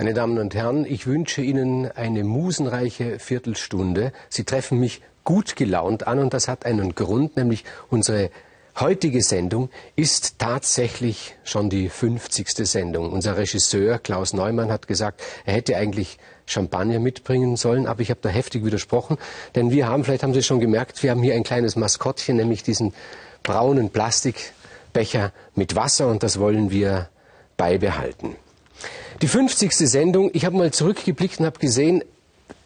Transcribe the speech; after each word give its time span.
Meine 0.00 0.14
Damen 0.14 0.38
und 0.38 0.54
Herren, 0.54 0.86
ich 0.86 1.06
wünsche 1.06 1.42
Ihnen 1.42 1.92
eine 1.92 2.24
musenreiche 2.24 3.18
Viertelstunde. 3.18 4.14
Sie 4.30 4.44
treffen 4.44 4.80
mich 4.80 5.02
gut 5.24 5.56
gelaunt 5.56 6.06
an 6.06 6.20
und 6.20 6.32
das 6.32 6.48
hat 6.48 6.64
einen 6.64 6.94
Grund, 6.94 7.36
nämlich 7.36 7.66
unsere 7.90 8.30
heutige 8.80 9.22
Sendung 9.22 9.68
ist 9.96 10.38
tatsächlich 10.38 11.36
schon 11.44 11.68
die 11.68 11.90
50. 11.90 12.48
Sendung. 12.66 13.12
Unser 13.12 13.36
Regisseur 13.36 13.98
Klaus 13.98 14.32
Neumann 14.32 14.72
hat 14.72 14.86
gesagt, 14.86 15.20
er 15.44 15.52
hätte 15.52 15.76
eigentlich 15.76 16.16
Champagner 16.46 16.98
mitbringen 16.98 17.56
sollen, 17.56 17.86
aber 17.86 18.00
ich 18.00 18.08
habe 18.08 18.20
da 18.22 18.30
heftig 18.30 18.64
widersprochen, 18.64 19.18
denn 19.54 19.70
wir 19.70 19.86
haben, 19.86 20.04
vielleicht 20.04 20.22
haben 20.22 20.32
Sie 20.32 20.42
schon 20.42 20.60
gemerkt, 20.60 21.02
wir 21.02 21.10
haben 21.10 21.22
hier 21.22 21.34
ein 21.34 21.44
kleines 21.44 21.76
Maskottchen, 21.76 22.36
nämlich 22.36 22.62
diesen 22.62 22.94
braunen 23.42 23.90
Plastikbecher 23.90 25.32
mit 25.54 25.76
Wasser 25.76 26.08
und 26.08 26.22
das 26.22 26.40
wollen 26.40 26.70
wir 26.70 27.10
beibehalten. 27.58 28.36
Die 29.22 29.28
50. 29.28 29.72
Sendung, 29.72 30.30
ich 30.32 30.44
habe 30.44 30.56
mal 30.56 30.72
zurückgeblickt 30.72 31.40
und 31.40 31.46
habe 31.46 31.58
gesehen, 31.58 32.02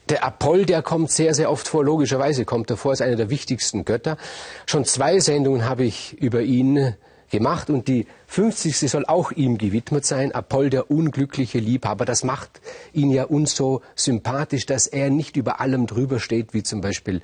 der 0.09 0.25
Apoll, 0.25 0.67
der 0.67 0.83
kommt 0.83 1.11
sehr, 1.11 1.35
sehr 1.35 1.51
oft 1.51 1.67
vor. 1.67 1.85
Logischerweise 1.85 2.45
kommt 2.45 2.71
er 2.71 2.77
vor, 2.77 2.93
ist 2.93 3.01
einer 3.01 3.17
der 3.17 3.31
wichtigsten 3.31 3.85
Götter. 3.85 4.19
Schon 4.67 4.85
zwei 4.85 5.19
Sendungen 5.19 5.65
habe 5.67 5.85
ich 5.85 6.15
über 6.21 6.43
ihn 6.43 6.95
gemacht 7.31 7.71
und 7.71 7.89
die 7.89 8.07
50. 8.29 8.79
soll 8.79 9.07
auch 9.07 9.33
ihm 9.33 9.59
gewidmet 9.59 10.05
sein. 10.05 10.33
Apoll, 10.33 10.71
der 10.71 10.91
unglückliche 10.91 11.59
Liebhaber. 11.59 12.05
Das 12.05 12.23
macht 12.23 12.61
ihn 12.93 13.11
ja 13.11 13.25
uns 13.25 13.57
so 13.57 13.81
sympathisch, 13.97 14.67
dass 14.67 14.87
er 14.87 15.11
nicht 15.11 15.37
über 15.37 15.61
allem 15.61 15.87
drüber 15.87 16.21
steht, 16.21 16.55
wie 16.55 16.63
zum 16.63 16.81
Beispiel 16.81 17.23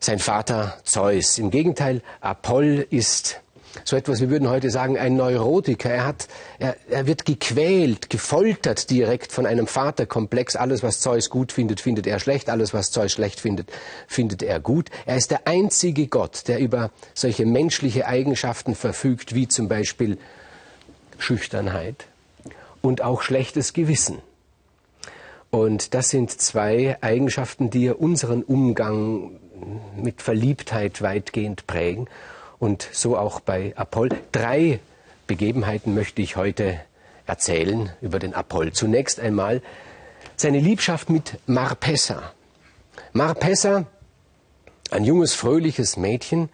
sein 0.00 0.18
Vater 0.18 0.78
Zeus. 0.84 1.38
Im 1.38 1.50
Gegenteil, 1.50 2.02
Apoll 2.20 2.86
ist 2.90 3.40
so 3.84 3.96
etwas, 3.96 4.20
wir 4.20 4.30
würden 4.30 4.48
heute 4.48 4.70
sagen, 4.70 4.98
ein 4.98 5.16
Neurotiker. 5.16 5.90
Er, 5.90 6.06
hat, 6.06 6.28
er, 6.58 6.76
er 6.90 7.06
wird 7.06 7.24
gequält, 7.24 8.10
gefoltert 8.10 8.90
direkt 8.90 9.32
von 9.32 9.46
einem 9.46 9.66
Vaterkomplex. 9.66 10.56
Alles, 10.56 10.82
was 10.82 11.00
Zeus 11.00 11.30
gut 11.30 11.52
findet, 11.52 11.80
findet 11.80 12.06
er 12.06 12.20
schlecht. 12.20 12.50
Alles, 12.50 12.74
was 12.74 12.90
Zeus 12.90 13.12
schlecht 13.12 13.40
findet, 13.40 13.70
findet 14.06 14.42
er 14.42 14.60
gut. 14.60 14.90
Er 15.06 15.16
ist 15.16 15.30
der 15.30 15.46
einzige 15.46 16.06
Gott, 16.06 16.48
der 16.48 16.58
über 16.58 16.90
solche 17.14 17.46
menschliche 17.46 18.06
Eigenschaften 18.06 18.74
verfügt, 18.74 19.34
wie 19.34 19.48
zum 19.48 19.68
Beispiel 19.68 20.18
Schüchternheit 21.18 22.06
und 22.80 23.02
auch 23.02 23.22
schlechtes 23.22 23.72
Gewissen. 23.72 24.18
Und 25.50 25.94
das 25.94 26.10
sind 26.10 26.30
zwei 26.30 26.98
Eigenschaften, 27.00 27.70
die 27.70 27.88
unseren 27.90 28.42
Umgang 28.42 29.38
mit 29.96 30.22
Verliebtheit 30.22 31.02
weitgehend 31.02 31.66
prägen 31.66 32.08
und 32.58 32.88
so 32.92 33.16
auch 33.16 33.40
bei 33.40 33.72
Apoll. 33.76 34.10
Drei 34.32 34.80
Begebenheiten 35.26 35.94
möchte 35.94 36.22
ich 36.22 36.36
heute 36.36 36.80
erzählen 37.26 37.90
über 38.00 38.18
den 38.18 38.34
Apoll. 38.34 38.72
Zunächst 38.72 39.20
einmal 39.20 39.62
seine 40.36 40.58
Liebschaft 40.58 41.10
mit 41.10 41.38
Marpessa. 41.46 42.32
Marpessa, 43.12 43.86
ein 44.90 45.04
junges, 45.04 45.34
fröhliches 45.34 45.96
Mädchen, 45.96 46.48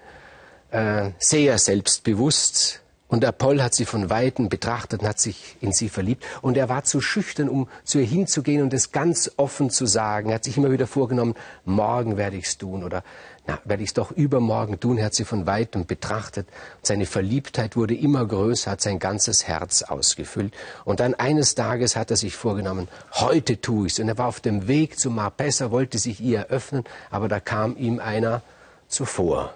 äh, 0.71 1.11
sehr 1.19 1.59
selbstbewusst, 1.59 2.85
und 3.15 3.25
Apoll 3.25 3.63
hat 3.63 3.75
sie 3.75 3.85
von 3.85 4.11
Weitem 4.11 4.49
betrachtet 4.49 5.03
und 5.03 5.09
hat 5.09 5.21
sich 5.21 5.57
in 5.61 5.73
sie 5.73 5.89
verliebt. 5.89 6.25
Und 6.43 6.57
er 6.57 6.69
war 6.69 6.83
zu 6.83 7.01
schüchtern, 7.01 7.49
um 7.49 7.69
zu 7.85 8.01
ihr 8.01 8.07
hinzugehen 8.07 8.61
und 8.61 8.75
es 8.75 8.91
ganz 8.91 9.31
offen 9.37 9.71
zu 9.71 9.87
sagen. 9.87 10.31
Er 10.31 10.35
hat 10.35 10.45
sich 10.45 10.57
immer 10.57 10.73
wieder 10.73 10.89
vorgenommen, 10.89 11.35
morgen 11.65 12.17
werde 12.17 12.37
ich 12.37 12.47
es 12.47 12.59
tun 12.59 12.83
oder 12.83 13.05
na, 13.47 13.59
werde 13.65 13.83
ich 13.83 13.91
es 13.91 13.95
doch 13.95 14.11
übermorgen 14.11 14.81
tun. 14.81 14.97
Er 14.97 15.07
hat 15.07 15.15
sie 15.15 15.27
von 15.27 15.47
weitem 15.47 15.85
betrachtet. 15.85 16.49
Seine 16.83 17.05
Verliebtheit 17.05 17.77
wurde 17.77 17.95
immer 17.95 18.27
größer, 18.27 18.71
hat 18.71 18.81
sein 18.81 18.99
ganzes 18.99 19.47
Herz 19.47 19.83
ausgefüllt. 19.83 20.55
Und 20.85 21.01
dann 21.01 21.15
eines 21.15 21.55
Tages 21.55 21.95
hat 21.95 22.11
er 22.11 22.17
sich 22.17 22.37
vorgenommen, 22.37 22.89
heute 23.13 23.61
tue 23.61 23.87
ich's. 23.87 23.99
Und 23.99 24.09
er 24.09 24.17
war 24.17 24.29
auf 24.29 24.41
dem 24.41 24.67
Weg 24.67 24.99
zu 24.99 25.11
Marpessa, 25.11 25.71
wollte 25.71 25.99
sich 25.99 26.21
ihr 26.21 26.39
eröffnen, 26.39 26.85
aber 27.11 27.29
da 27.29 27.39
kam 27.39 27.77
ihm 27.77 28.01
einer 28.01 28.43
zuvor. 28.89 29.53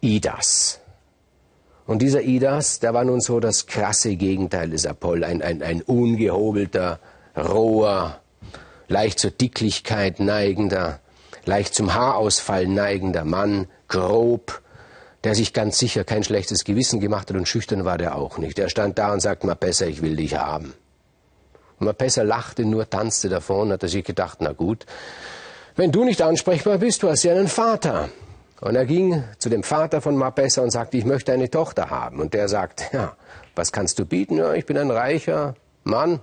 Idas. 0.00 0.80
Und 1.86 2.00
dieser 2.00 2.22
Idas, 2.22 2.78
der 2.78 2.94
war 2.94 3.04
nun 3.04 3.20
so 3.20 3.40
das 3.40 3.66
krasse 3.66 4.16
Gegenteil 4.16 4.70
des 4.70 4.86
Apoll, 4.86 5.24
ein, 5.24 5.42
ein, 5.42 5.62
ein 5.62 5.82
ungehobelter, 5.82 7.00
roher, 7.36 8.20
leicht 8.86 9.18
zur 9.18 9.32
Dicklichkeit 9.32 10.20
neigender, 10.20 11.00
leicht 11.46 11.74
zum 11.74 11.94
Haarausfall 11.94 12.66
neigender 12.66 13.24
Mann, 13.24 13.66
grob, 13.88 14.62
der 15.24 15.34
sich 15.34 15.52
ganz 15.52 15.78
sicher 15.78 16.04
kein 16.04 16.22
schlechtes 16.22 16.64
Gewissen 16.64 17.00
gemacht 17.00 17.30
hat 17.30 17.36
und 17.36 17.48
schüchtern 17.48 17.84
war 17.84 17.98
der 17.98 18.16
auch 18.16 18.38
nicht. 18.38 18.58
Er 18.58 18.68
stand 18.68 18.98
da 18.98 19.12
und 19.12 19.20
sagte, 19.20 19.46
mal 19.46 19.54
besser, 19.54 19.86
ich 19.86 20.02
will 20.02 20.16
dich 20.16 20.36
haben. 20.36 20.74
Und 21.78 21.86
Mapessa 21.86 22.22
lachte 22.22 22.64
nur, 22.64 22.88
tanzte 22.88 23.28
davon, 23.28 23.72
hat 23.72 23.82
er 23.82 23.88
sich 23.88 24.04
gedacht, 24.04 24.38
na 24.40 24.52
gut, 24.52 24.86
wenn 25.76 25.90
du 25.90 26.04
nicht 26.04 26.22
ansprechbar 26.22 26.78
bist, 26.78 27.02
du 27.02 27.08
hast 27.08 27.24
ja 27.24 27.32
einen 27.32 27.48
Vater. 27.48 28.10
Und 28.60 28.76
er 28.76 28.86
ging 28.86 29.24
zu 29.38 29.48
dem 29.48 29.62
Vater 29.62 30.00
von 30.00 30.16
Mapessa 30.16 30.62
und 30.62 30.70
sagte, 30.70 30.96
ich 30.96 31.04
möchte 31.04 31.32
eine 31.32 31.50
Tochter 31.50 31.90
haben. 31.90 32.20
Und 32.20 32.32
der 32.32 32.48
sagt, 32.48 32.92
ja, 32.92 33.16
was 33.56 33.72
kannst 33.72 33.98
du 33.98 34.06
bieten? 34.06 34.36
Ja, 34.38 34.54
ich 34.54 34.66
bin 34.66 34.78
ein 34.78 34.90
reicher 34.90 35.54
Mann, 35.82 36.20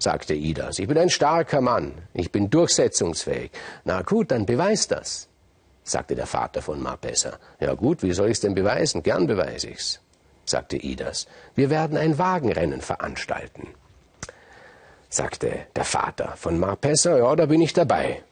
sagte 0.00 0.34
Idas. 0.34 0.78
Ich 0.78 0.88
bin 0.88 0.98
ein 0.98 1.10
starker 1.10 1.60
Mann. 1.60 1.92
Ich 2.14 2.32
bin 2.32 2.50
durchsetzungsfähig. 2.50 3.50
Na 3.84 4.02
gut, 4.02 4.30
dann 4.30 4.46
beweis 4.46 4.88
das, 4.88 5.28
sagte 5.84 6.14
der 6.14 6.26
Vater 6.26 6.62
von 6.62 6.82
Marpessa. 6.82 7.38
Ja 7.60 7.74
gut, 7.74 8.02
wie 8.02 8.12
soll 8.12 8.30
ich's 8.30 8.40
denn 8.40 8.54
beweisen? 8.54 9.02
Gern 9.02 9.26
beweise 9.26 9.68
ich's, 9.68 10.00
sagte 10.44 10.76
Idas. 10.76 11.26
Wir 11.54 11.70
werden 11.70 11.96
ein 11.96 12.18
Wagenrennen 12.18 12.80
veranstalten, 12.80 13.68
sagte 15.08 15.66
der 15.76 15.84
Vater 15.84 16.34
von 16.36 16.58
Marpessa. 16.58 17.18
Ja, 17.18 17.36
da 17.36 17.46
bin 17.46 17.60
ich 17.60 17.74
dabei. 17.74 18.22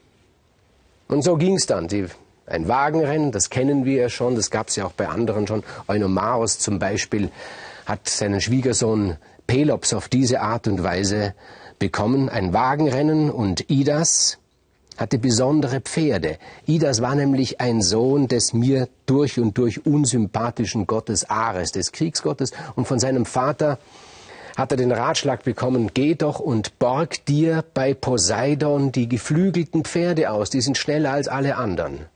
Und 1.07 1.23
so 1.23 1.37
ging's 1.37 1.67
dann. 1.67 1.89
Sie 1.89 2.07
ein 2.47 2.67
Wagenrennen, 2.67 3.31
das 3.31 3.51
kennen 3.51 3.85
wir 3.85 4.03
ja 4.03 4.09
schon, 4.09 4.35
das 4.35 4.51
gab 4.51 4.69
es 4.69 4.77
ja 4.77 4.87
auch 4.87 4.93
bei 4.93 5.07
anderen 5.07 5.47
schon. 5.47 5.63
Eunomaos 5.87 6.59
zum 6.59 6.79
Beispiel 6.79 7.31
hat 7.85 8.09
seinen 8.09 8.41
Schwiegersohn 8.41 9.19
Pelops 9.49 9.95
auf 9.95 10.09
diese 10.09 10.41
Art 10.43 10.69
und 10.69 10.85
Weise 10.85 11.35
bekommen, 11.81 12.29
ein 12.29 12.53
Wagenrennen 12.53 13.31
und 13.31 13.69
Idas 13.71 14.39
hatte 14.97 15.19
besondere 15.19 15.81
Pferde. 15.81 16.39
Idas 16.67 17.01
war 17.01 17.15
nämlich 17.15 17.61
ein 17.61 17.81
Sohn 17.81 18.29
des 18.29 18.53
mir 18.53 18.89
durch 19.07 19.41
und 19.41 19.57
durch 19.57 19.87
unsympathischen 19.87 20.87
Gottes 20.87 21.29
Ares, 21.31 21.73
des 21.73 21.93
Kriegsgottes, 21.93 22.53
und 22.77 22.87
von 22.87 22.99
seinem 22.99 23.25
Vater 23.25 23.79
hat 24.57 24.73
er 24.73 24.77
den 24.77 24.93
Ratschlag 24.93 25.45
bekommen, 25.45 25.93
geh 25.95 26.15
doch 26.15 26.41
und 26.41 26.79
borg 26.79 27.25
dir 27.27 27.65
bei 27.75 27.95
Poseidon 27.95 28.93
die 28.93 29.09
geflügelten 29.09 29.85
Pferde 29.85 30.31
aus, 30.31 30.51
die 30.51 30.61
sind 30.61 30.77
schneller 30.77 31.13
als 31.13 31.29
alle 31.29 31.57
anderen. 31.57 32.07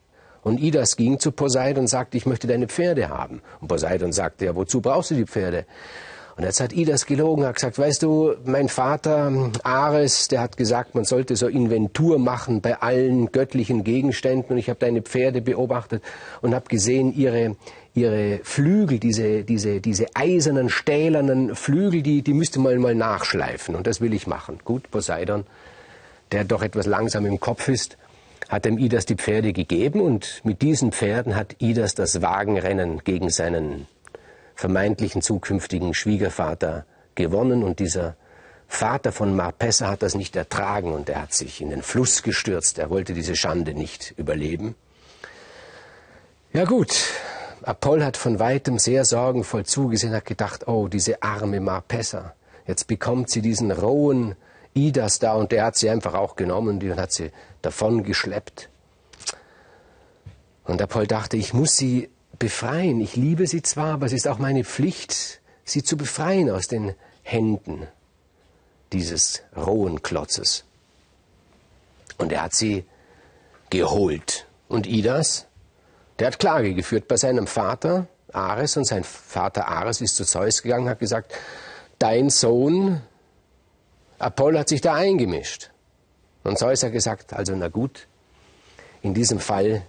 Und 0.43 0.59
Idas 0.61 0.97
ging 0.97 1.19
zu 1.21 1.31
Poseidon 1.31 1.83
und 1.83 1.89
sagte, 1.89 2.17
ich 2.17 2.27
möchte 2.27 2.49
deine 2.49 2.67
Pferde 2.67 3.09
haben. 3.09 3.41
Und 3.61 3.69
Poseidon 3.69 4.13
sagte, 4.13 4.47
ja, 4.47 4.57
wozu 4.57 4.81
brauchst 4.81 5.13
du 5.13 5.15
die 5.15 5.25
Pferde? 5.25 5.67
Und 6.37 6.45
jetzt 6.45 6.61
hat 6.61 6.73
Idas 6.73 7.05
gelogen, 7.07 7.45
hat 7.45 7.57
gesagt, 7.57 7.79
weißt 7.79 8.03
du, 8.03 8.35
mein 8.45 8.69
Vater 8.69 9.51
Ares, 9.65 10.29
der 10.29 10.41
hat 10.41 10.57
gesagt, 10.57 10.95
man 10.95 11.05
sollte 11.05 11.37
so 11.37 11.47
Inventur 11.47 12.19
machen 12.19 12.63
bei 12.63 12.81
allen 12.81 13.33
göttlichen 13.33 13.85
Gegenständen. 13.85 14.53
Und 14.53 14.59
ich 14.59 14.69
habe 14.69 14.79
deine 14.81 15.03
Pferde 15.03 15.43
beobachtet 15.43 16.03
und 16.41 16.55
habe 16.55 16.69
gesehen, 16.69 17.15
ihre, 17.15 17.57
ihre 17.95 18.41
Flügel, 18.45 18.99
diese, 18.99 19.45
diese, 19.45 19.81
diese 19.81 20.07
eisernen, 20.15 20.71
stählernen 20.71 21.55
Flügel, 21.55 22.03
die, 22.03 22.23
die 22.23 22.35
müsste 22.35 22.61
man 22.61 22.79
mal 22.79 22.95
nachschleifen. 22.95 23.75
Und 23.75 23.87
das 23.87 24.01
will 24.01 24.15
ich 24.15 24.27
machen. 24.27 24.59
Gut, 24.65 24.91
Poseidon, 24.91 25.45
der 26.33 26.45
doch 26.45 26.63
etwas 26.63 26.87
langsam 26.87 27.27
im 27.27 27.41
Kopf 27.41 27.69
ist, 27.69 27.99
hat 28.49 28.65
dem 28.65 28.79
Idas 28.79 29.07
die 29.07 29.17
Pferde 29.17 29.53
gegeben 29.53 30.01
und 30.01 30.41
mit 30.45 30.63
diesen 30.63 30.93
Pferden 30.93 31.37
hat 31.37 31.57
Idas 31.59 31.95
das 31.95 32.21
Wagenrennen 32.23 33.01
gegen 33.05 33.31
seinen 33.31 33.87
vermeintlichen 34.55 35.23
zukünftigen 35.23 35.95
Schwiegervater 35.95 36.85
gewonnen 37.15 37.63
und 37.63 37.79
dieser 37.79 38.17
Vater 38.69 39.13
von 39.13 39.37
Marpessa 39.37 39.89
hat 39.89 40.03
das 40.03 40.15
nicht 40.15 40.35
ertragen 40.35 40.93
und 40.95 41.09
er 41.11 41.23
hat 41.23 41.35
sich 41.35 41.61
in 41.61 41.69
den 41.69 41.83
Fluss 41.83 42.23
gestürzt. 42.23 42.79
Er 42.79 42.89
wollte 42.89 43.13
diese 43.13 43.37
Schande 43.37 43.75
nicht 43.75 44.15
überleben. 44.17 44.75
Ja 46.55 46.65
gut, 46.65 46.97
Apoll 47.63 48.03
hat 48.03 48.17
von 48.17 48.39
weitem 48.39 48.79
sehr 48.79 49.05
sorgenvoll 49.05 49.65
zugesehen, 49.65 50.15
hat 50.15 50.25
gedacht, 50.25 50.69
oh, 50.69 50.89
diese 50.89 51.23
arme 51.23 51.61
Marpessa, 51.61 52.35
jetzt 52.67 52.87
bekommt 52.87 53.31
sie 53.31 53.43
diesen 53.43 53.71
rohen 53.71 54.37
Idas 54.75 55.19
da 55.19 55.35
und 55.35 55.53
der 55.53 55.65
hat 55.67 55.77
sie 55.77 55.91
einfach 55.91 56.15
auch 56.15 56.35
genommen 56.35 56.83
und 56.83 56.97
hat 56.97 57.13
sie 57.13 57.31
davon 57.61 58.03
geschleppt. 58.05 58.71
Und 60.65 60.81
Apoll 60.81 61.07
dachte, 61.07 61.37
ich 61.37 61.53
muss 61.53 61.77
sie 61.77 62.09
befreien. 62.43 63.01
Ich 63.01 63.15
liebe 63.15 63.47
sie 63.47 63.63
zwar, 63.63 63.95
aber 63.95 64.07
es 64.07 64.13
ist 64.13 64.27
auch 64.27 64.39
meine 64.39 64.65
Pflicht, 64.65 65.41
sie 65.65 65.85
zu 65.85 65.97
befreien 65.97 66.51
aus 66.51 66.67
den 66.67 66.97
Händen 67.23 67.87
dieses 68.93 69.43
rohen 69.57 70.03
Klotzes. 70.03 70.65
Und 72.19 72.33
er 72.33 72.43
hat 72.43 72.53
sie 72.53 72.85
geholt. 73.71 74.49
Und 74.67 74.89
Idas, 74.89 75.47
der 76.19 76.27
hat 76.27 76.41
Klage 76.41 76.75
geführt 76.75 77.07
bei 77.07 77.17
seinem 77.17 77.47
Vater 77.47 78.09
Ares 78.33 78.77
und 78.77 78.87
sein 78.87 79.05
Vater 79.05 79.69
Ares 79.69 80.01
ist 80.01 80.17
zu 80.17 80.25
Zeus 80.25 80.63
gegangen, 80.63 80.89
hat 80.89 80.99
gesagt, 80.99 81.33
dein 82.01 82.29
Sohn 82.29 83.03
Apoll 84.19 84.59
hat 84.59 84.69
sich 84.69 84.81
da 84.81 84.95
eingemischt. 84.95 85.71
Und 86.43 86.59
Zeus 86.59 86.83
hat 86.83 86.91
gesagt, 86.91 87.35
also 87.35 87.55
na 87.55 87.69
gut, 87.69 88.09
in 89.01 89.15
diesem 89.15 89.39
Fall 89.39 89.83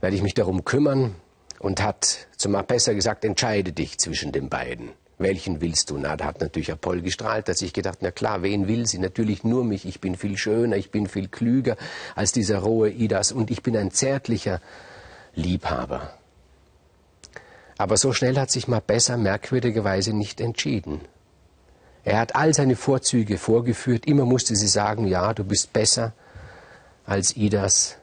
werde 0.00 0.16
ich 0.16 0.22
mich 0.22 0.34
darum 0.34 0.64
kümmern 0.64 1.14
und 1.58 1.82
hat 1.82 2.28
zum 2.36 2.54
Apessa 2.54 2.92
gesagt, 2.92 3.24
entscheide 3.24 3.72
dich 3.72 3.98
zwischen 3.98 4.32
den 4.32 4.48
beiden. 4.48 4.90
Welchen 5.18 5.60
willst 5.60 5.90
du? 5.90 5.98
Na, 5.98 6.16
da 6.16 6.24
hat 6.24 6.40
natürlich 6.40 6.72
Apoll 6.72 7.02
gestrahlt, 7.02 7.46
hat 7.48 7.58
sich 7.58 7.74
gedacht, 7.74 7.98
na 8.00 8.10
klar, 8.10 8.42
wen 8.42 8.68
will 8.68 8.86
sie? 8.86 8.98
Natürlich 8.98 9.44
nur 9.44 9.64
mich. 9.64 9.84
Ich 9.84 10.00
bin 10.00 10.16
viel 10.16 10.38
schöner, 10.38 10.76
ich 10.76 10.90
bin 10.90 11.06
viel 11.06 11.28
klüger 11.28 11.76
als 12.14 12.32
dieser 12.32 12.60
rohe 12.60 12.90
Idas 12.90 13.30
und 13.30 13.50
ich 13.50 13.62
bin 13.62 13.76
ein 13.76 13.90
zärtlicher 13.90 14.62
Liebhaber. 15.34 16.14
Aber 17.76 17.98
so 17.98 18.14
schnell 18.14 18.38
hat 18.38 18.50
sich 18.50 18.66
Mapessa 18.66 19.18
merkwürdigerweise 19.18 20.14
nicht 20.14 20.40
entschieden. 20.40 21.02
Er 22.02 22.18
hat 22.18 22.34
all 22.34 22.54
seine 22.54 22.76
Vorzüge 22.76 23.36
vorgeführt. 23.36 24.06
Immer 24.06 24.24
musste 24.24 24.56
sie 24.56 24.68
sagen, 24.68 25.06
ja, 25.06 25.34
du 25.34 25.44
bist 25.44 25.74
besser 25.74 26.14
als 27.04 27.36
Idas. 27.36 27.99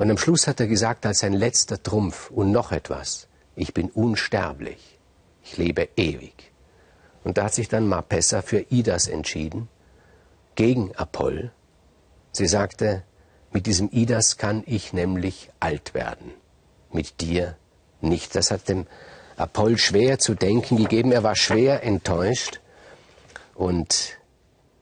Und 0.00 0.10
am 0.10 0.16
Schluss 0.16 0.46
hat 0.46 0.58
er 0.60 0.66
gesagt, 0.66 1.04
als 1.04 1.18
sein 1.18 1.34
letzter 1.34 1.82
Trumpf 1.82 2.30
und 2.30 2.50
noch 2.50 2.72
etwas, 2.72 3.28
ich 3.54 3.74
bin 3.74 3.90
unsterblich. 3.90 4.98
Ich 5.44 5.58
lebe 5.58 5.90
ewig. 5.94 6.52
Und 7.22 7.36
da 7.36 7.44
hat 7.44 7.52
sich 7.52 7.68
dann 7.68 7.86
Marpessa 7.86 8.40
für 8.40 8.64
Idas 8.70 9.08
entschieden, 9.08 9.68
gegen 10.54 10.96
Apoll. 10.96 11.52
Sie 12.32 12.46
sagte, 12.46 13.02
mit 13.52 13.66
diesem 13.66 13.90
Idas 13.92 14.38
kann 14.38 14.62
ich 14.64 14.94
nämlich 14.94 15.50
alt 15.60 15.92
werden, 15.92 16.32
mit 16.90 17.20
dir 17.20 17.58
nicht. 18.00 18.34
Das 18.34 18.50
hat 18.50 18.70
dem 18.70 18.86
Apoll 19.36 19.76
schwer 19.76 20.18
zu 20.18 20.34
denken 20.34 20.78
gegeben. 20.78 21.12
Er 21.12 21.24
war 21.24 21.36
schwer 21.36 21.82
enttäuscht. 21.82 22.60
Und 23.54 24.16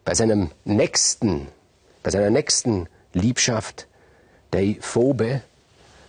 bei 0.05 0.15
seinem 0.15 0.53
nächsten, 0.65 1.49
bei 2.05 2.11
seiner 2.13 2.31
nächsten 2.31 2.89
Liebschaft, 3.15 3.88
der 4.53 4.77
Phobe, 4.81 5.43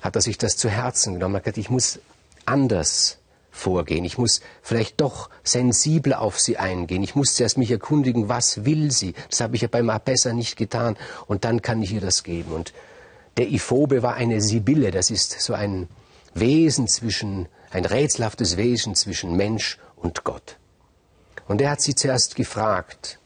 hat 0.01 0.15
er 0.15 0.21
sich 0.21 0.37
das 0.37 0.57
zu 0.57 0.69
Herzen 0.69 1.13
genommen. 1.13 1.35
Er 1.35 1.37
hat 1.37 1.43
gesagt, 1.43 1.57
ich 1.57 1.69
muss 1.69 1.99
anders 2.45 3.17
vorgehen. 3.51 4.05
Ich 4.05 4.17
muss 4.17 4.41
vielleicht 4.61 5.01
doch 5.01 5.29
sensibel 5.43 6.13
auf 6.13 6.39
sie 6.39 6.57
eingehen. 6.57 7.03
Ich 7.03 7.15
muss 7.15 7.35
zuerst 7.35 7.57
mich 7.57 7.71
erkundigen, 7.71 8.29
was 8.29 8.65
will 8.65 8.91
sie. 8.91 9.13
Das 9.29 9.41
habe 9.41 9.55
ich 9.55 9.61
ja 9.61 9.67
beim 9.67 9.89
Abesser 9.89 10.33
nicht 10.33 10.55
getan. 10.55 10.97
Und 11.27 11.43
dann 11.43 11.61
kann 11.61 11.81
ich 11.81 11.91
ihr 11.91 12.01
das 12.01 12.23
geben. 12.23 12.51
Und 12.53 12.73
der 13.37 13.49
Iphobe 13.49 14.01
war 14.01 14.15
eine 14.15 14.41
Sibylle. 14.41 14.91
Das 14.91 15.11
ist 15.11 15.41
so 15.41 15.53
ein 15.53 15.87
Wesen 16.33 16.87
zwischen, 16.87 17.47
ein 17.71 17.85
rätselhaftes 17.85 18.57
Wesen 18.57 18.95
zwischen 18.95 19.35
Mensch 19.35 19.77
und 19.97 20.23
Gott. 20.23 20.57
Und 21.47 21.61
er 21.61 21.71
hat 21.71 21.81
sie 21.81 21.95
zuerst 21.95 22.35
gefragt, 22.35 23.18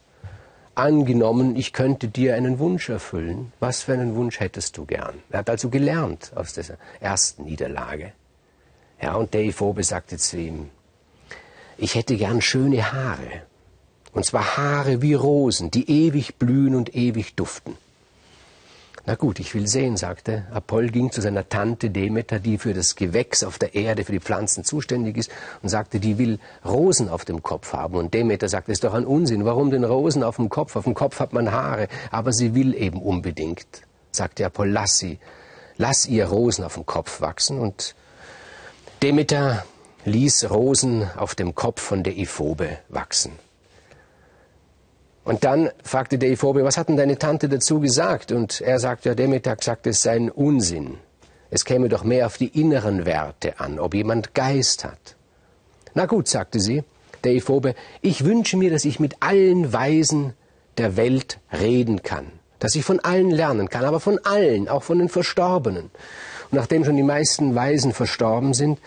angenommen, 0.76 1.56
ich 1.56 1.74
könnte 1.74 2.08
dir 2.08 2.36
einen 2.36 2.60
Wunsch 2.60 2.90
erfüllen, 2.90 3.52
was 3.60 3.84
für 3.84 3.94
einen 3.94 4.16
Wunsch 4.16 4.40
hättest 4.40 4.78
du 4.78 4.86
gern? 4.86 5.16
Er 5.30 5.40
hat 5.40 5.50
also 5.50 5.70
gelernt 5.70 6.32
aus 6.36 6.54
dieser 6.54 6.78
ersten 7.00 7.46
Niederlage. 7.46 8.14
Ja, 9.02 9.16
und 9.16 9.34
Deiphobe 9.34 9.84
sagte 9.84 10.18
zu 10.18 10.38
ihm, 10.38 10.70
ich 11.78 11.96
hätte 11.96 12.16
gern 12.16 12.42
schöne 12.42 12.92
Haare, 12.92 13.44
und 14.14 14.26
zwar 14.26 14.58
Haare 14.58 15.02
wie 15.02 15.16
Rosen, 15.16 15.72
die 15.72 15.90
ewig 15.90 16.36
blühen 16.36 16.76
und 16.76 16.96
ewig 16.96 17.36
duften. 17.36 17.76
Na 19.06 19.16
gut, 19.16 19.40
ich 19.40 19.54
will 19.54 19.68
sehen, 19.68 19.98
sagte. 19.98 20.46
Apoll 20.54 20.90
ging 20.90 21.12
zu 21.12 21.20
seiner 21.20 21.50
Tante 21.50 21.90
Demeter, 21.90 22.40
die 22.40 22.58
für 22.58 22.74
das 22.74 22.96
Gewächs 22.96 23.44
auf 23.44 23.60
der 23.60 23.76
Erde, 23.76 24.06
für 24.06 24.14
die 24.14 24.22
Pflanzen 24.22 24.64
zuständig 24.64 25.18
ist, 25.18 25.30
und 25.62 25.68
sagte, 25.68 26.00
die 26.00 26.18
will 26.18 26.40
Rosen 26.64 27.10
auf 27.10 27.26
dem 27.26 27.44
Kopf 27.44 27.74
haben. 27.74 27.96
Und 27.96 28.14
Demeter 28.14 28.48
sagte, 28.48 28.72
ist 28.72 28.86
doch 28.86 28.94
ein 28.94 29.06
Unsinn. 29.06 29.44
Warum 29.44 29.72
denn 29.72 29.84
Rosen 29.84 30.24
auf 30.24 30.38
dem 30.38 30.48
Kopf? 30.48 30.78
Auf 30.78 30.86
dem 30.86 30.94
Kopf 30.94 31.20
hat 31.20 31.34
man 31.34 31.52
Haare. 31.52 31.90
Aber 32.12 32.32
sie 32.32 32.56
will 32.56 32.74
eben 32.74 33.02
unbedingt. 33.02 33.68
Sagte 34.12 34.46
Apoll, 34.46 34.70
lass 34.70 35.00
sie. 35.00 35.20
Lass 35.76 36.06
ihr 36.06 36.28
Rosen 36.28 36.64
auf 36.64 36.76
dem 36.76 36.86
Kopf 36.86 37.20
wachsen. 37.20 37.60
Und 37.60 37.96
Demeter 39.02 39.66
ließ 40.06 40.50
Rosen 40.50 41.10
auf 41.18 41.36
dem 41.36 41.56
Kopf 41.56 41.82
von 41.82 42.04
der 42.04 42.18
Iphobe 42.18 42.78
wachsen. 42.88 43.34
Und 45.24 45.44
dann 45.44 45.70
fragte 45.84 46.18
der 46.18 46.32
Iphobe, 46.32 46.64
was 46.64 46.78
hat 46.78 46.90
denn 46.90 46.98
deine 46.98 47.18
Tante 47.18 47.48
dazu 47.48 47.80
gesagt? 47.80 48.32
Und 48.32 48.60
er 48.62 48.80
sagte, 48.80 49.10
ja, 49.10 49.16
Demeter 49.16 49.56
sagt, 49.60 49.88
es 49.88 50.02
sei 50.02 50.16
ein 50.16 50.30
Unsinn. 50.30 50.98
Es 51.50 51.66
käme 51.66 51.88
doch 51.88 52.04
mehr 52.04 52.26
auf 52.26 52.38
die 52.38 52.60
inneren 52.60 53.06
Werte 53.06 53.60
an, 53.60 53.80
ob 53.80 53.94
jemand 53.94 54.34
Geist 54.34 54.84
hat. 54.84 55.16
Na 55.94 56.08
gut, 56.08 56.28
sagte 56.28 56.60
sie, 56.60 56.84
der 57.24 57.34
Iphobe, 57.36 57.76
ich 58.02 58.26
wünsche 58.26 58.58
mir, 58.58 58.72
dass 58.72 58.86
ich 58.86 59.00
mit 59.00 59.18
allen 59.22 59.72
Weisen 59.72 60.34
der 60.78 60.98
Welt 60.98 61.40
reden 61.52 62.02
kann, 62.02 62.26
dass 62.60 62.76
ich 62.76 62.84
von 62.84 63.00
allen 63.00 63.30
lernen 63.30 63.70
kann, 63.70 63.86
aber 63.86 64.00
von 64.00 64.20
allen, 64.26 64.68
auch 64.68 64.84
von 64.84 65.00
den 65.00 65.10
Verstorbenen. 65.10 65.86
Und 65.86 66.54
nachdem 66.54 66.84
schon 66.84 66.98
die 66.98 67.04
meisten 67.04 67.56
Weisen 67.56 67.94
verstorben 67.94 68.54
sind, 68.54 68.80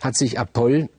hat 0.00 0.14
sich 0.14 0.38
Apoll 0.38 0.90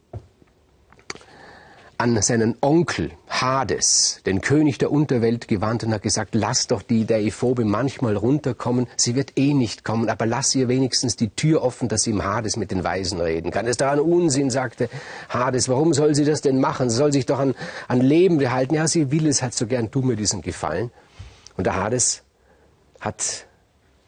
an 2.04 2.22
seinen 2.22 2.58
Onkel 2.60 3.12
Hades, 3.30 4.20
den 4.26 4.42
König 4.42 4.78
der 4.78 4.92
Unterwelt, 4.92 5.48
gewandt 5.48 5.86
und 5.86 5.94
hat 5.94 6.02
gesagt, 6.02 6.36
lass 6.36 6.68
doch 6.68 6.82
die 6.82 7.06
der 7.06 7.22
Ephobe 7.24 7.64
manchmal 7.64 8.18
runterkommen, 8.18 8.88
sie 8.98 9.16
wird 9.16 9.38
eh 9.38 9.54
nicht 9.54 9.86
kommen, 9.86 10.10
aber 10.10 10.26
lass 10.26 10.54
ihr 10.54 10.68
wenigstens 10.68 11.16
die 11.16 11.30
Tür 11.30 11.64
offen, 11.64 11.88
dass 11.88 12.02
sie 12.02 12.12
im 12.12 12.26
Hades 12.26 12.58
mit 12.58 12.72
den 12.72 12.84
Weisen 12.84 13.22
reden 13.22 13.52
kann. 13.52 13.66
Doch 13.66 13.88
ein 13.88 14.02
Unsinn, 14.02 14.50
sagte 14.50 14.90
Hades, 15.30 15.70
warum 15.70 15.94
soll 15.94 16.14
sie 16.14 16.26
das 16.26 16.42
denn 16.42 16.60
machen? 16.60 16.90
Sie 16.90 16.98
soll 16.98 17.14
sich 17.14 17.26
doch 17.26 17.40
an, 17.40 17.56
an 17.88 18.02
Leben 18.02 18.38
behalten. 18.38 18.76
Ja, 18.76 18.86
sie 18.86 19.10
will 19.10 19.26
es 19.26 19.42
halt 19.42 19.54
so 19.54 19.66
gern, 19.66 19.90
tu 19.90 20.02
mir 20.02 20.18
diesen 20.18 20.42
Gefallen. 20.42 20.92
Und 21.56 21.66
der 21.68 21.78
Hades 21.78 22.24
hat 23.00 23.46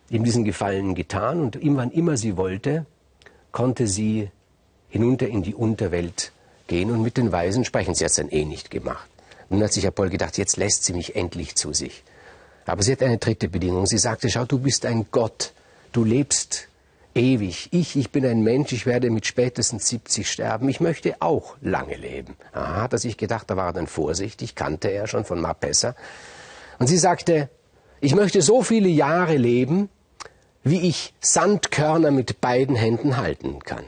ihm 0.10 0.26
diesen 0.26 0.44
Gefallen 0.44 0.96
getan 0.96 1.40
und 1.40 1.56
ihm, 1.56 1.78
wann 1.78 1.92
immer 1.92 2.18
sie 2.18 2.36
wollte, 2.36 2.86
konnte 3.54 3.88
sie 3.88 4.30
hinunter 4.90 5.30
in 5.30 5.44
die 5.44 5.56
Unterwelt 5.56 6.34
gehen 6.68 6.92
und 6.92 7.02
mit 7.02 7.18
den 7.18 7.32
Weisen 7.32 7.66
sprechen. 7.66 7.96
Sie 7.96 8.04
hat 8.04 8.12
es 8.12 8.18
dann 8.18 8.30
eh 8.30 8.46
nicht 8.46 8.72
gemacht. 8.72 9.10
Nun 9.50 9.64
hat 9.64 9.74
sich 9.74 9.86
Apoll 9.88 10.10
gedacht, 10.10 10.38
jetzt 10.38 10.58
lässt 10.58 10.84
sie 10.84 10.94
mich 10.94 11.16
endlich 11.16 11.56
zu 11.56 11.74
sich. 11.74 12.04
Aber 12.66 12.82
sie 12.82 12.92
hat 12.92 13.04
eine 13.04 13.18
dritte 13.18 13.48
Bedingung. 13.48 13.86
Sie 13.86 13.98
sagte, 13.98 14.30
schau, 14.30 14.46
du 14.46 14.60
bist 14.60 14.86
ein 14.86 15.06
Gott. 15.12 15.54
Du 15.92 16.04
lebst 16.04 16.68
ewig. 17.14 17.70
Ich, 17.72 17.96
ich 17.96 18.12
bin 18.12 18.26
ein 18.26 18.42
Mensch, 18.42 18.74
ich 18.74 18.86
werde 18.86 19.10
mit 19.10 19.26
spätestens 19.26 19.88
70 19.88 20.30
sterben. 20.30 20.68
Ich 20.70 20.80
möchte 20.80 21.16
auch 21.22 21.56
lange 21.62 21.96
leben. 21.96 22.36
Aha, 22.54 22.82
hat 22.82 22.94
er 22.94 23.00
sich 23.00 23.18
gedacht, 23.18 23.50
da 23.50 23.56
war 23.56 23.68
er 23.68 23.74
dann 23.74 23.88
vorsichtig, 23.88 24.56
kannte 24.56 24.90
er 24.90 25.08
schon 25.08 25.26
von 25.26 25.40
Mapessa. 25.40 25.96
Und 26.80 26.88
sie 26.88 26.98
sagte, 26.98 27.50
ich 28.02 28.16
möchte 28.16 28.42
so 28.42 28.62
viele 28.62 28.90
Jahre 28.90 29.38
leben, 29.38 29.90
wie 30.64 30.88
ich 30.90 31.14
Sandkörner 31.22 32.12
mit 32.12 32.42
beiden 32.42 32.76
Händen 32.76 33.18
halten 33.18 33.60
kann. 33.60 33.86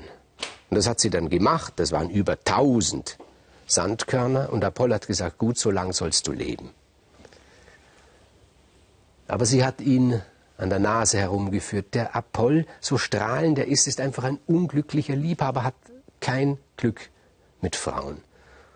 Und 0.69 0.75
das 0.75 0.87
hat 0.87 0.99
sie 0.99 1.09
dann 1.09 1.29
gemacht. 1.29 1.73
Das 1.77 1.91
waren 1.91 2.09
über 2.09 2.43
tausend 2.43 3.17
Sandkörner. 3.67 4.51
Und 4.51 4.63
Apoll 4.63 4.93
hat 4.93 5.07
gesagt, 5.07 5.37
gut, 5.37 5.57
so 5.57 5.71
lang 5.71 5.93
sollst 5.93 6.27
du 6.27 6.31
leben. 6.31 6.71
Aber 9.27 9.45
sie 9.45 9.63
hat 9.63 9.81
ihn 9.81 10.21
an 10.57 10.69
der 10.69 10.79
Nase 10.79 11.17
herumgeführt. 11.17 11.93
Der 11.93 12.15
Apoll, 12.15 12.65
so 12.79 12.97
strahlend 12.97 13.59
er 13.59 13.67
ist, 13.67 13.87
ist 13.87 13.99
einfach 13.99 14.23
ein 14.23 14.39
unglücklicher 14.47 15.15
Liebhaber, 15.15 15.63
hat 15.63 15.75
kein 16.19 16.57
Glück 16.77 17.09
mit 17.61 17.75
Frauen. 17.75 18.17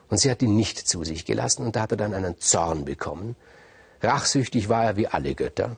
Und 0.10 0.19
sie 0.19 0.29
hat 0.29 0.41
ihn 0.41 0.55
nicht 0.55 0.77
zu 0.77 1.03
sich 1.03 1.25
gelassen 1.25 1.65
und 1.65 1.75
da 1.75 1.81
hat 1.81 1.91
er 1.91 1.98
dann 1.98 2.13
einen 2.13 2.38
Zorn 2.38 2.86
bekommen. 2.86 3.36
Rachsüchtig 4.01 4.67
war 4.67 4.83
er 4.83 4.98
wie 4.98 5.07
alle 5.07 5.36
Götter 5.36 5.77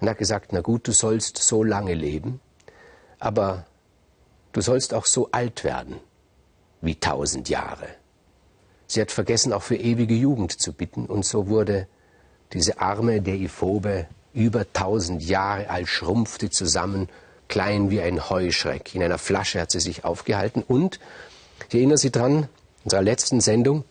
und 0.00 0.08
hat 0.08 0.18
gesagt, 0.18 0.52
na 0.52 0.60
gut, 0.60 0.88
du 0.88 0.92
sollst 0.92 1.36
so 1.38 1.62
lange 1.62 1.94
leben, 1.94 2.40
aber 3.18 3.66
Du 4.52 4.60
sollst 4.60 4.94
auch 4.94 5.06
so 5.06 5.28
alt 5.32 5.64
werden 5.64 5.96
wie 6.80 6.96
tausend 6.96 7.48
Jahre. 7.48 7.86
Sie 8.86 9.00
hat 9.00 9.10
vergessen, 9.10 9.52
auch 9.52 9.62
für 9.62 9.76
ewige 9.76 10.14
Jugend 10.14 10.60
zu 10.60 10.72
bitten, 10.72 11.06
und 11.06 11.24
so 11.24 11.48
wurde 11.48 11.86
diese 12.52 12.80
Arme 12.80 13.22
der 13.22 13.36
Iphobe 13.36 14.06
über 14.34 14.70
tausend 14.72 15.22
Jahre 15.22 15.70
alt, 15.70 15.88
schrumpfte 15.88 16.50
zusammen, 16.50 17.08
klein 17.48 17.90
wie 17.90 18.00
ein 18.00 18.28
Heuschreck. 18.28 18.94
In 18.94 19.02
einer 19.02 19.18
Flasche 19.18 19.60
hat 19.60 19.70
sie 19.70 19.80
sich 19.80 20.04
aufgehalten 20.04 20.62
und, 20.66 21.00
ich 21.68 21.74
erinnere 21.74 21.98
Sie 21.98 22.10
dran, 22.10 22.32
in 22.34 22.48
unserer 22.84 23.02
letzten 23.02 23.40
Sendung 23.40 23.84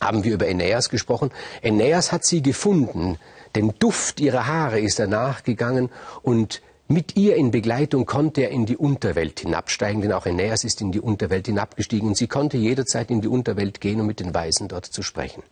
haben 0.00 0.24
wir 0.24 0.34
über 0.34 0.46
Aeneas 0.46 0.88
gesprochen. 0.88 1.30
Aeneas 1.62 2.12
hat 2.12 2.24
sie 2.24 2.42
gefunden, 2.42 3.18
dem 3.56 3.78
Duft 3.78 4.20
ihrer 4.20 4.46
Haare 4.46 4.80
ist 4.80 4.98
er 5.00 5.06
nachgegangen 5.06 5.90
und 6.22 6.62
mit 6.86 7.16
ihr 7.16 7.36
in 7.36 7.50
Begleitung 7.50 8.04
konnte 8.04 8.42
er 8.42 8.50
in 8.50 8.66
die 8.66 8.76
Unterwelt 8.76 9.40
hinabsteigen, 9.40 10.02
denn 10.02 10.12
auch 10.12 10.26
Aeneas 10.26 10.64
ist 10.64 10.80
in 10.80 10.92
die 10.92 11.00
Unterwelt 11.00 11.46
hinabgestiegen 11.46 12.08
und 12.08 12.16
sie 12.16 12.26
konnte 12.26 12.56
jederzeit 12.56 13.10
in 13.10 13.20
die 13.20 13.28
Unterwelt 13.28 13.80
gehen, 13.80 14.00
um 14.00 14.06
mit 14.06 14.20
den 14.20 14.34
Weisen 14.34 14.68
dort 14.68 14.86
zu 14.86 15.02
sprechen. 15.02 15.42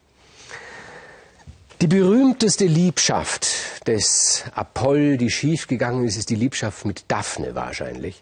Die 1.80 1.86
berühmteste 1.86 2.66
Liebschaft 2.66 3.46
des 3.88 4.44
Apoll, 4.54 5.16
die 5.16 5.30
schiefgegangen 5.30 6.04
ist, 6.04 6.16
ist 6.16 6.30
die 6.30 6.36
Liebschaft 6.36 6.84
mit 6.84 7.04
Daphne 7.08 7.54
wahrscheinlich. 7.54 8.20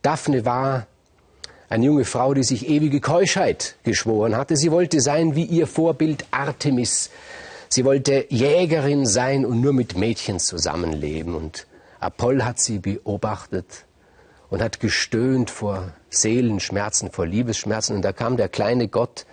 Daphne 0.00 0.44
war 0.44 0.86
eine 1.68 1.84
junge 1.84 2.04
Frau, 2.04 2.32
die 2.32 2.44
sich 2.44 2.68
ewige 2.68 3.00
Keuschheit 3.00 3.76
geschworen 3.82 4.36
hatte. 4.36 4.56
Sie 4.56 4.70
wollte 4.70 5.00
sein 5.00 5.34
wie 5.34 5.44
ihr 5.44 5.66
Vorbild 5.66 6.24
Artemis, 6.30 7.10
Sie 7.72 7.86
wollte 7.86 8.26
Jägerin 8.28 9.06
sein 9.06 9.46
und 9.46 9.62
nur 9.62 9.72
mit 9.72 9.96
Mädchen 9.96 10.38
zusammenleben. 10.38 11.34
Und 11.34 11.66
Apoll 12.02 12.44
hat 12.44 12.58
sie 12.58 12.78
beobachtet 12.78 13.86
und 14.50 14.60
hat 14.60 14.80
gestöhnt 14.80 15.50
vor 15.50 15.92
Seelenschmerzen, 16.10 17.10
vor 17.10 17.26
Liebesschmerzen. 17.26 17.96
Und 17.96 18.02
da 18.02 18.12
kam 18.12 18.36
der 18.36 18.48
kleine 18.48 18.88
Gott 18.88 19.24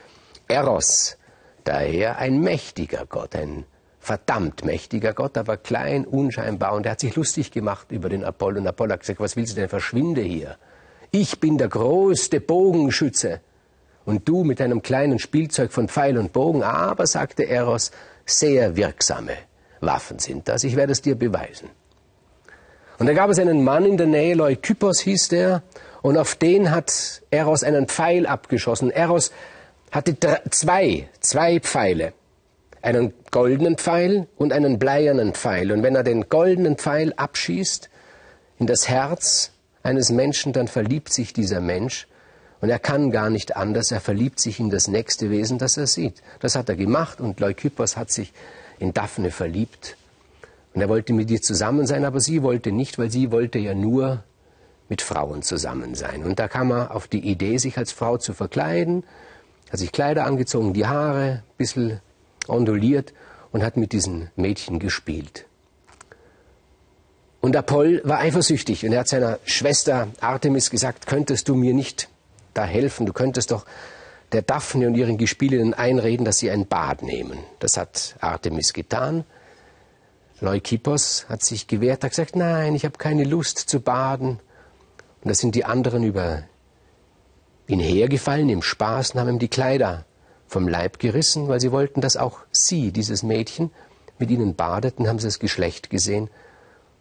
Eros 0.47 1.17
daher, 1.63 2.17
ein 2.17 2.41
mächtiger 2.41 3.05
Gott, 3.05 3.35
ein 3.35 3.65
verdammt 3.99 4.63
mächtiger 4.63 5.13
Gott, 5.13 5.37
aber 5.37 5.57
klein, 5.57 6.05
unscheinbar. 6.05 6.73
Und 6.73 6.85
er 6.85 6.93
hat 6.93 6.99
sich 6.99 7.15
lustig 7.15 7.51
gemacht 7.51 7.91
über 7.91 8.09
den 8.09 8.23
Apoll. 8.23 8.57
Und 8.57 8.67
Apoll 8.67 8.91
hat 8.91 9.01
gesagt, 9.01 9.19
was 9.19 9.35
willst 9.35 9.53
du 9.53 9.61
denn, 9.61 9.69
verschwinde 9.69 10.21
hier. 10.21 10.57
Ich 11.11 11.39
bin 11.39 11.57
der 11.57 11.69
größte 11.69 12.39
Bogenschütze. 12.39 13.41
Und 14.05 14.27
du 14.27 14.43
mit 14.43 14.59
deinem 14.59 14.81
kleinen 14.81 15.19
Spielzeug 15.19 15.71
von 15.71 15.87
Pfeil 15.87 16.17
und 16.17 16.33
Bogen. 16.33 16.63
Aber, 16.63 17.05
sagte 17.05 17.47
Eros, 17.47 17.91
sehr 18.25 18.75
wirksame 18.75 19.33
Waffen 19.81 20.19
sind 20.19 20.47
das. 20.47 20.63
Ich 20.63 20.75
werde 20.75 20.93
es 20.93 21.01
dir 21.01 21.15
beweisen. 21.15 21.69
Und 22.99 23.07
da 23.07 23.13
gab 23.13 23.29
es 23.29 23.39
einen 23.39 23.63
Mann 23.63 23.85
in 23.85 23.95
der 23.95 24.07
Nähe, 24.07 24.35
Leukypos 24.35 24.99
hieß 24.99 25.29
der, 25.29 25.63
und 26.01 26.17
auf 26.17 26.35
den 26.35 26.71
hat 26.71 27.21
Eros 27.31 27.63
einen 27.63 27.87
Pfeil 27.87 28.27
abgeschossen. 28.27 28.91
Eros 28.91 29.31
hatte 29.91 30.17
zwei, 30.51 31.09
zwei 31.21 31.59
Pfeile. 31.59 32.13
Einen 32.81 33.13
goldenen 33.31 33.77
Pfeil 33.77 34.27
und 34.37 34.53
einen 34.53 34.79
bleiernen 34.79 35.33
Pfeil. 35.33 35.71
Und 35.71 35.83
wenn 35.83 35.95
er 35.95 36.03
den 36.03 36.29
goldenen 36.29 36.77
Pfeil 36.77 37.13
abschießt 37.15 37.89
in 38.59 38.67
das 38.67 38.87
Herz 38.87 39.51
eines 39.83 40.09
Menschen, 40.09 40.53
dann 40.53 40.67
verliebt 40.67 41.11
sich 41.11 41.33
dieser 41.33 41.59
Mensch. 41.59 42.07
Und 42.61 42.69
er 42.69 42.79
kann 42.79 43.11
gar 43.11 43.29
nicht 43.29 43.55
anders. 43.57 43.91
Er 43.91 44.01
verliebt 44.01 44.39
sich 44.39 44.59
in 44.59 44.69
das 44.69 44.87
nächste 44.87 45.29
Wesen, 45.29 45.57
das 45.57 45.75
er 45.77 45.87
sieht. 45.87 46.21
Das 46.39 46.55
hat 46.55 46.69
er 46.69 46.75
gemacht 46.75 47.19
und 47.19 47.39
Leukypos 47.39 47.97
hat 47.97 48.11
sich 48.11 48.31
in 48.79 48.93
Daphne 48.93 49.31
verliebt. 49.31 49.97
Und 50.73 50.81
er 50.81 50.89
wollte 50.89 51.13
mit 51.13 51.31
ihr 51.31 51.41
zusammen 51.41 51.87
sein, 51.87 52.05
aber 52.05 52.19
sie 52.19 52.43
wollte 52.43 52.71
nicht, 52.71 52.99
weil 52.99 53.09
sie 53.09 53.31
wollte 53.31 53.59
ja 53.59 53.73
nur 53.73 54.23
mit 54.87 55.01
Frauen 55.01 55.41
zusammen 55.41 55.95
sein. 55.95 56.23
Und 56.23 56.39
da 56.39 56.47
kam 56.47 56.71
er 56.71 56.95
auf 56.95 57.07
die 57.07 57.19
Idee, 57.19 57.57
sich 57.57 57.77
als 57.77 57.91
Frau 57.91 58.17
zu 58.17 58.33
verkleiden, 58.33 59.03
hat 59.71 59.79
sich 59.79 59.91
Kleider 59.91 60.25
angezogen, 60.25 60.73
die 60.73 60.87
Haare 60.87 61.43
ein 61.43 61.57
bisschen 61.57 62.01
onduliert 62.47 63.13
und 63.51 63.63
hat 63.63 63.77
mit 63.77 63.93
diesen 63.93 64.29
Mädchen 64.35 64.79
gespielt. 64.79 65.45
Und 67.41 67.55
Apoll 67.55 68.01
war 68.03 68.19
eifersüchtig 68.19 68.85
und 68.85 68.91
er 68.91 69.01
hat 69.01 69.07
seiner 69.07 69.39
Schwester 69.45 70.09
Artemis 70.19 70.69
gesagt, 70.69 71.07
könntest 71.07 71.47
du 71.47 71.55
mir 71.55 71.73
nicht 71.73 72.09
da 72.53 72.65
helfen, 72.65 73.05
du 73.05 73.13
könntest 73.13 73.51
doch 73.51 73.65
der 74.33 74.41
Daphne 74.41 74.87
und 74.87 74.95
ihren 74.95 75.17
Gespielinnen 75.17 75.73
einreden, 75.73 76.25
dass 76.25 76.37
sie 76.37 76.51
ein 76.51 76.67
Bad 76.67 77.01
nehmen. 77.01 77.39
Das 77.59 77.77
hat 77.77 78.15
Artemis 78.19 78.73
getan 78.73 79.23
Leukippos 80.41 81.25
hat 81.29 81.43
sich 81.43 81.67
gewehrt, 81.67 82.03
hat 82.03 82.11
gesagt, 82.11 82.35
nein, 82.35 82.75
ich 82.75 82.85
habe 82.85 82.97
keine 82.97 83.23
Lust 83.23 83.57
zu 83.57 83.81
baden. 83.81 84.39
Und 85.21 85.27
da 85.29 85.33
sind 85.33 85.55
die 85.55 85.65
anderen 85.65 86.03
über 86.03 86.43
ihn 87.67 87.79
hergefallen 87.79 88.49
im 88.49 88.61
Spaß 88.61 89.11
und 89.11 89.19
haben 89.19 89.29
ihm 89.29 89.39
die 89.39 89.49
Kleider 89.49 90.05
vom 90.47 90.67
Leib 90.67 90.99
gerissen, 90.99 91.47
weil 91.47 91.59
sie 91.59 91.71
wollten, 91.71 92.01
dass 92.01 92.17
auch 92.17 92.39
sie, 92.51 92.91
dieses 92.91 93.21
Mädchen, 93.21 93.71
mit 94.17 94.31
ihnen 94.31 94.55
badeten, 94.55 95.07
haben 95.07 95.19
sie 95.19 95.27
das 95.27 95.39
Geschlecht 95.39 95.89
gesehen 95.89 96.29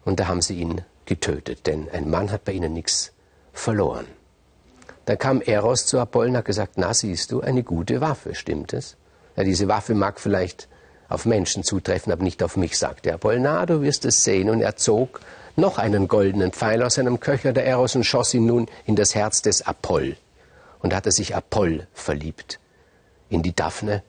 und 0.05 0.19
da 0.19 0.27
haben 0.27 0.41
sie 0.41 0.55
ihn 0.55 0.81
getötet, 1.05 1.67
denn 1.67 1.89
ein 1.91 2.09
Mann 2.09 2.31
hat 2.31 2.45
bei 2.45 2.51
ihnen 2.51 2.73
nichts 2.73 3.11
verloren. 3.51 4.05
Dann 5.05 5.17
kam 5.17 5.41
Eros 5.41 5.87
zu 5.87 5.99
Apollon 5.99 6.31
und 6.31 6.37
hat 6.37 6.45
gesagt, 6.45 6.73
na 6.75 6.93
siehst 6.93 7.31
du, 7.31 7.41
eine 7.41 7.63
gute 7.63 7.99
Waffe, 7.99 8.35
stimmt 8.35 8.73
es? 8.73 8.95
Ja, 9.35 9.43
diese 9.43 9.67
Waffe 9.67 9.95
mag 9.95 10.19
vielleicht 10.19 10.67
auf 11.09 11.25
Menschen 11.25 11.63
zutreffen, 11.63 12.13
aber 12.13 12.23
nicht 12.23 12.41
auf 12.43 12.55
mich, 12.55 12.77
sagte 12.77 13.13
Apollnar, 13.13 13.65
du 13.65 13.81
wirst 13.81 14.05
es 14.05 14.23
sehen. 14.23 14.49
Und 14.49 14.61
er 14.61 14.75
zog 14.75 15.19
noch 15.55 15.77
einen 15.77 16.07
goldenen 16.07 16.51
Pfeil 16.51 16.83
aus 16.83 16.95
seinem 16.95 17.19
Köcher 17.19 17.51
der 17.51 17.65
Eros 17.65 17.95
und 17.95 18.05
schoss 18.05 18.33
ihn 18.33 18.45
nun 18.45 18.67
in 18.85 18.95
das 18.95 19.15
Herz 19.15 19.41
des 19.41 19.65
Apoll. 19.65 20.15
Und 20.81 20.93
hatte 20.93 21.11
sich 21.11 21.35
Apoll 21.35 21.87
verliebt 21.93 22.59
in 23.29 23.43
die 23.43 23.53
Daphne. 23.53 24.01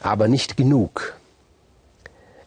Aber 0.00 0.26
nicht 0.26 0.56
genug. 0.56 1.14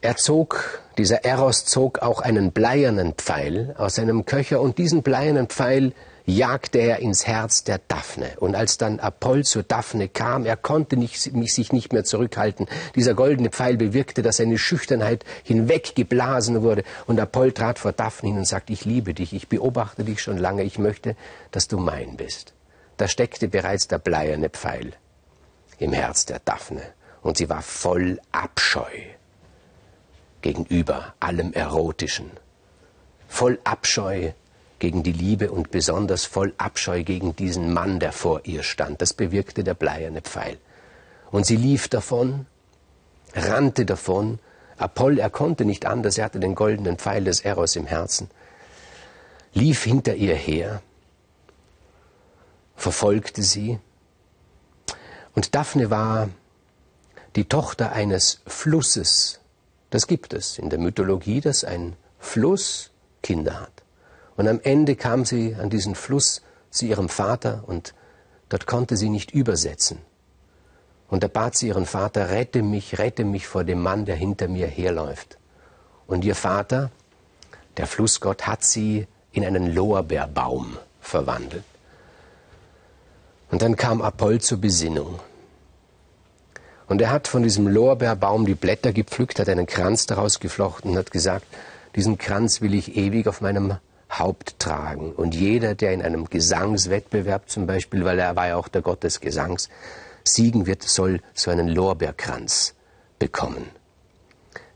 Er 0.02 0.16
zog, 0.18 0.82
dieser 0.98 1.24
Eros 1.24 1.66
zog 1.66 2.00
auch 2.00 2.22
einen 2.22 2.52
bleiernen 2.52 3.14
Pfeil 3.14 3.76
aus 3.78 3.96
seinem 3.96 4.26
Köcher 4.26 4.62
und 4.62 4.78
diesen 4.78 5.04
bleiernen 5.04 5.48
Pfeil 5.48 5.94
jagte 6.30 6.80
er 6.80 7.00
ins 7.00 7.28
Herz 7.28 7.64
der 7.64 7.80
Daphne. 7.88 8.32
Und 8.40 8.56
als 8.56 8.78
dann 8.78 9.00
Apoll 9.00 9.44
zur 9.44 9.64
Daphne 9.64 10.08
kam, 10.08 10.46
er 10.46 10.58
konnte 10.58 10.98
nicht, 10.98 11.20
sich 11.22 11.74
nicht 11.74 11.94
mehr 11.94 12.04
zurückhalten. 12.04 12.68
Dieser 12.96 13.14
goldene 13.14 13.50
Pfeil 13.50 13.78
bewirkte, 13.78 14.22
dass 14.22 14.38
seine 14.38 14.58
Schüchternheit 14.58 15.26
hinweggeblasen 15.44 16.62
wurde. 16.62 16.84
Und 17.08 17.20
Apoll 17.20 17.52
trat 17.52 17.80
vor 17.80 17.92
Daphne 17.92 18.30
hin 18.30 18.38
und 18.38 18.48
sagte, 18.48 18.74
ich 18.74 18.86
liebe 18.86 19.14
dich, 19.14 19.34
ich 19.34 19.48
beobachte 19.48 20.04
dich 20.04 20.22
schon 20.22 20.38
lange, 20.38 20.64
ich 20.64 20.80
möchte, 20.80 21.16
dass 21.52 21.68
du 21.68 21.78
mein 21.78 22.18
bist. 22.18 22.54
Da 22.98 23.08
steckte 23.08 23.48
bereits 23.48 23.88
der 23.88 24.00
bleierne 24.00 24.50
Pfeil 24.50 24.94
im 25.78 25.94
Herz 25.94 26.26
der 26.26 26.40
Daphne. 26.40 26.82
Und 27.22 27.38
sie 27.38 27.50
war 27.50 27.62
voll 27.62 28.20
Abscheu 28.32 28.90
gegenüber 30.42 31.14
allem 31.20 31.54
Erotischen. 31.54 32.32
Voll 33.28 33.60
Abscheu 33.64 34.32
gegen 34.80 35.04
die 35.04 35.12
Liebe 35.12 35.52
und 35.52 35.72
besonders 35.72 36.26
voll 36.26 36.54
Abscheu 36.58 37.04
gegen 37.04 37.36
diesen 37.36 37.74
Mann, 37.74 38.00
der 38.00 38.12
vor 38.12 38.42
ihr 38.46 38.64
stand. 38.64 39.02
Das 39.02 39.14
bewirkte 39.14 39.64
der 39.64 39.74
bleierne 39.74 40.22
Pfeil. 40.22 40.58
Und 41.32 41.46
sie 41.46 41.58
lief 41.58 41.88
davon, 41.88 42.46
rannte 43.34 43.86
davon. 43.86 44.40
Apoll, 44.78 45.20
er 45.20 45.30
konnte 45.30 45.66
nicht 45.66 45.86
anders, 45.86 46.18
er 46.18 46.26
hatte 46.26 46.40
den 46.40 46.56
goldenen 46.56 46.98
Pfeil 46.98 47.26
des 47.26 47.42
Eros 47.42 47.76
im 47.76 47.86
Herzen, 47.86 48.30
lief 49.54 49.84
hinter 49.84 50.16
ihr 50.16 50.36
her, 50.36 50.82
verfolgte 52.76 53.44
sie. 53.44 53.80
Und 55.36 55.54
Daphne 55.54 55.90
war 55.90 56.30
die 57.36 57.46
Tochter 57.46 57.92
eines 57.92 58.42
Flusses. 58.48 59.42
Das 59.90 60.08
gibt 60.08 60.34
es 60.34 60.58
in 60.58 60.70
der 60.70 60.80
Mythologie, 60.80 61.42
dass 61.42 61.64
ein 61.64 61.98
Fluss 62.18 62.92
Kinder 63.22 63.60
hat. 63.60 63.79
Und 64.40 64.48
am 64.48 64.62
Ende 64.64 64.96
kam 64.96 65.26
sie 65.26 65.58
an 65.60 65.70
diesen 65.70 65.96
Fluss 65.96 66.42
zu 66.70 66.86
ihrem 66.86 67.10
Vater 67.10 67.66
und 67.68 67.94
dort 68.48 68.68
konnte 68.68 68.96
sie 68.96 69.10
nicht 69.10 69.32
übersetzen. 69.32 69.98
Und 71.10 71.24
da 71.24 71.28
bat 71.28 71.58
sie 71.58 71.68
ihren 71.68 71.86
Vater, 71.86 72.30
rette 72.30 72.62
mich, 72.62 73.00
rette 73.00 73.26
mich 73.26 73.48
vor 73.48 73.66
dem 73.66 73.82
Mann, 73.82 74.06
der 74.06 74.16
hinter 74.16 74.48
mir 74.48 74.68
herläuft. 74.68 75.38
Und 76.08 76.24
ihr 76.24 76.36
Vater, 76.36 76.90
der 77.76 77.86
Flussgott, 77.86 78.48
hat 78.48 78.64
sie 78.64 79.08
in 79.34 79.44
einen 79.44 79.76
Lorbeerbaum 79.76 80.78
verwandelt. 81.02 81.66
Und 83.52 83.62
dann 83.62 83.76
kam 83.76 84.02
Apoll 84.02 84.40
zur 84.40 84.60
Besinnung. 84.60 85.20
Und 86.88 87.02
er 87.02 87.12
hat 87.12 87.28
von 87.28 87.44
diesem 87.44 87.68
Lorbeerbaum 87.68 88.46
die 88.46 88.56
Blätter 88.56 88.94
gepflückt, 88.94 89.38
hat 89.38 89.50
einen 89.50 89.68
Kranz 89.68 90.06
daraus 90.06 90.40
geflochten 90.40 90.92
und 90.92 90.98
hat 90.98 91.12
gesagt, 91.12 91.46
diesen 91.98 92.18
Kranz 92.18 92.62
will 92.62 92.74
ich 92.74 92.96
ewig 92.96 93.28
auf 93.28 93.42
meinem 93.42 93.76
Haupt 94.10 94.60
tragen. 94.60 95.14
Und 95.14 95.36
jeder, 95.36 95.76
der 95.76 95.94
in 95.94 96.02
einem 96.02 96.26
Gesangswettbewerb 96.26 97.50
zum 97.50 97.68
Beispiel, 97.68 98.06
weil 98.06 98.20
er 98.20 98.36
war 98.36 98.48
ja 98.48 98.56
auch 98.56 98.68
der 98.68 98.82
Gott 98.82 99.04
des 99.04 99.22
Gesangs, 99.22 99.70
siegen 100.24 100.66
wird, 100.66 100.84
soll 100.84 101.22
so 101.34 101.52
einen 101.52 101.68
Lorbeerkranz 101.68 102.76
bekommen. 103.20 103.70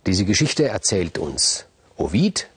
Diese 0.06 0.26
Geschichte 0.26 0.68
erzählt 0.68 1.18
uns 1.18 1.66
Ovid 1.98 2.48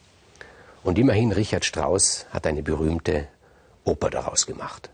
und 0.83 0.99
immerhin 0.99 1.33
Richard 1.33 1.65
Strauss 1.65 2.27
hat 2.31 2.47
eine 2.47 2.63
berühmte 2.63 3.29
Oper 3.85 4.11
daraus 4.11 4.47
gemacht. 4.47 4.91